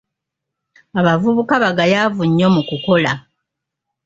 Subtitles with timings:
[0.99, 3.11] Abavubuka bagayaavu nnyo mu kukola.